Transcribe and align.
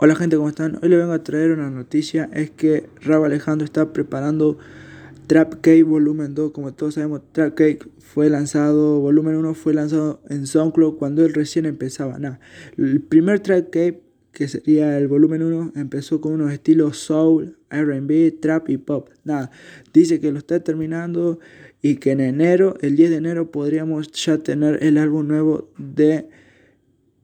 Hola 0.00 0.14
gente, 0.14 0.36
¿cómo 0.36 0.48
están? 0.48 0.78
Hoy 0.80 0.90
les 0.90 1.00
vengo 1.00 1.12
a 1.12 1.24
traer 1.24 1.50
una 1.50 1.70
noticia, 1.70 2.30
es 2.32 2.50
que 2.52 2.88
Rabo 3.00 3.24
Alejandro 3.24 3.64
está 3.64 3.92
preparando 3.92 4.56
Trap 5.26 5.54
Cake 5.54 5.82
Volumen 5.82 6.36
2, 6.36 6.52
como 6.52 6.72
todos 6.72 6.94
sabemos, 6.94 7.22
Trap 7.32 7.54
Cake 7.54 7.88
fue 7.98 8.30
lanzado, 8.30 9.00
Volumen 9.00 9.34
1 9.34 9.54
fue 9.54 9.74
lanzado 9.74 10.20
en 10.28 10.46
SoundCloud 10.46 10.98
cuando 10.98 11.26
él 11.26 11.34
recién 11.34 11.66
empezaba. 11.66 12.16
Nada, 12.20 12.38
el 12.76 13.00
primer 13.00 13.40
Trap 13.40 13.70
Cake, 13.70 14.00
que 14.30 14.46
sería 14.46 14.96
el 14.96 15.08
Volumen 15.08 15.42
1, 15.42 15.72
empezó 15.74 16.20
con 16.20 16.32
unos 16.32 16.52
estilos 16.52 16.96
soul, 16.98 17.58
R&B, 17.68 18.38
trap 18.40 18.70
y 18.70 18.76
pop. 18.76 19.08
Nada, 19.24 19.50
dice 19.92 20.20
que 20.20 20.30
lo 20.30 20.38
está 20.38 20.60
terminando 20.60 21.40
y 21.82 21.96
que 21.96 22.12
en 22.12 22.20
enero, 22.20 22.76
el 22.82 22.94
10 22.94 23.10
de 23.10 23.16
enero, 23.16 23.50
podríamos 23.50 24.12
ya 24.12 24.38
tener 24.38 24.80
el 24.80 24.96
álbum 24.96 25.26
nuevo 25.26 25.72
de 25.76 26.28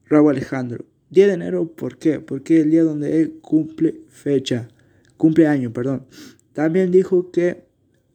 Rabo 0.06 0.30
Alejandro. 0.30 0.86
10 1.14 1.28
de 1.28 1.34
enero, 1.34 1.68
¿por 1.68 1.96
qué? 1.96 2.20
Porque 2.20 2.58
es 2.58 2.64
el 2.64 2.70
día 2.70 2.82
donde 2.82 3.20
él 3.20 3.38
cumple 3.40 4.00
fecha, 4.08 4.68
cumple 5.16 5.46
año, 5.46 5.72
perdón. 5.72 6.04
También 6.52 6.90
dijo 6.90 7.30
que 7.30 7.64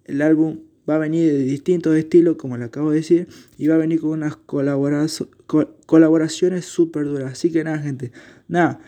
el 0.06 0.22
álbum 0.22 0.60
va 0.88 0.96
a 0.96 1.00
venir 1.00 1.32
de 1.32 1.40
distintos 1.40 1.96
estilos, 1.96 2.36
como 2.36 2.58
le 2.58 2.66
acabo 2.66 2.92
de 2.92 2.98
decir, 2.98 3.28
y 3.58 3.68
va 3.68 3.76
a 3.76 3.78
venir 3.78 4.02
con 4.02 4.10
unas 4.12 4.36
colaboraciones 4.36 6.66
súper 6.66 7.06
duras. 7.06 7.32
Así 7.34 7.52
que 7.52 7.64
nada, 7.64 7.80
gente, 7.80 8.12
nada. 8.48 8.80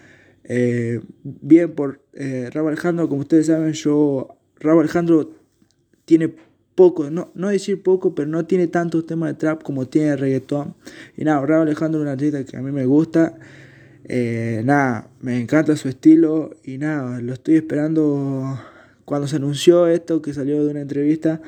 Eh, 0.43 0.99
bien 1.23 1.71
por 1.71 2.01
eh, 2.13 2.49
Rabo 2.51 2.69
Alejandro, 2.69 3.07
como 3.07 3.21
ustedes 3.21 3.45
saben, 3.47 3.73
yo, 3.73 4.37
Rabo 4.59 4.81
Alejandro 4.81 5.31
tiene 6.05 6.33
poco, 6.75 7.09
no, 7.09 7.31
no 7.35 7.49
decir 7.49 7.83
poco, 7.83 8.15
pero 8.15 8.27
no 8.27 8.45
tiene 8.45 8.67
tantos 8.67 9.05
temas 9.05 9.29
de 9.29 9.35
trap 9.35 9.63
como 9.63 9.87
tiene 9.87 10.15
reggaetón. 10.15 10.75
Y 11.15 11.23
nada, 11.23 11.45
Rabo 11.45 11.63
Alejandro 11.63 12.01
es 12.01 12.03
una 12.03 12.13
artista 12.13 12.43
que 12.43 12.57
a 12.57 12.61
mí 12.61 12.71
me 12.71 12.85
gusta. 12.85 13.37
Eh, 14.13 14.61
nada, 14.65 15.07
me 15.21 15.39
encanta 15.39 15.77
su 15.77 15.87
estilo 15.87 16.53
y 16.65 16.77
nada, 16.77 17.21
lo 17.21 17.31
estoy 17.31 17.55
esperando 17.55 18.59
cuando 19.05 19.25
se 19.25 19.37
anunció 19.37 19.87
esto, 19.87 20.21
que 20.21 20.33
salió 20.33 20.65
de 20.65 20.71
una 20.71 20.81
entrevista, 20.81 21.41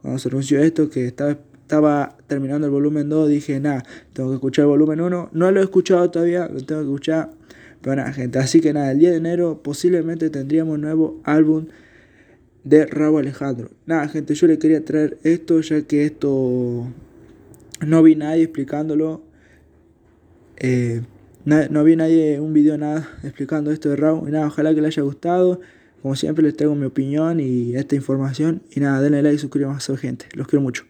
cuando 0.00 0.20
se 0.20 0.28
anunció 0.28 0.62
esto, 0.62 0.88
que 0.90 1.06
estaba, 1.06 2.16
terminando 2.28 2.68
el 2.68 2.70
volumen 2.70 3.08
2, 3.08 3.28
dije, 3.28 3.58
nada, 3.58 3.82
tengo 4.12 4.28
que 4.28 4.36
escuchar 4.36 4.62
el 4.62 4.68
volumen 4.68 5.00
1, 5.00 5.30
no 5.32 5.50
lo 5.50 5.58
he 5.58 5.64
escuchado 5.64 6.08
todavía, 6.12 6.46
lo 6.46 6.64
tengo 6.64 6.82
que 6.82 6.86
escuchar, 6.86 7.32
pero 7.82 7.96
nada, 7.96 8.12
gente, 8.12 8.38
así 8.38 8.60
que 8.60 8.72
nada, 8.72 8.92
el 8.92 9.00
10 9.00 9.10
de 9.10 9.16
enero 9.16 9.60
posiblemente 9.64 10.30
tendríamos 10.30 10.76
un 10.76 10.82
nuevo 10.82 11.20
álbum 11.24 11.66
de 12.62 12.86
Rabo 12.86 13.18
Alejandro. 13.18 13.70
Nada, 13.86 14.06
gente, 14.06 14.36
yo 14.36 14.46
le 14.46 14.60
quería 14.60 14.84
traer 14.84 15.18
esto, 15.24 15.60
ya 15.62 15.82
que 15.82 16.04
esto 16.04 16.86
no 17.84 18.02
vi 18.04 18.14
nadie 18.14 18.44
explicándolo. 18.44 19.20
Eh, 20.58 21.02
no 21.44 21.84
vi 21.84 21.96
nadie, 21.96 22.40
un 22.40 22.52
video, 22.52 22.78
nada, 22.78 23.08
explicando 23.22 23.70
esto 23.70 23.90
de 23.90 23.96
Raw. 23.96 24.26
Y 24.26 24.30
nada, 24.30 24.46
ojalá 24.46 24.74
que 24.74 24.80
les 24.80 24.96
haya 24.96 25.02
gustado. 25.02 25.60
Como 26.02 26.16
siempre 26.16 26.44
les 26.44 26.56
traigo 26.56 26.74
mi 26.74 26.86
opinión 26.86 27.40
y 27.40 27.76
esta 27.76 27.94
información. 27.94 28.62
Y 28.70 28.80
nada, 28.80 29.00
denle 29.00 29.22
like 29.22 29.36
y 29.36 29.38
suscríbanse 29.38 29.92
a 29.92 29.96
gente. 29.96 30.26
Los 30.34 30.46
quiero 30.48 30.62
mucho. 30.62 30.84